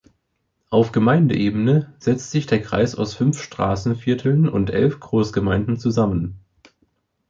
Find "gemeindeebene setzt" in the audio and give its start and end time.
0.93-2.31